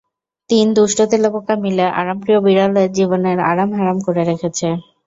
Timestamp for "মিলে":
1.63-1.85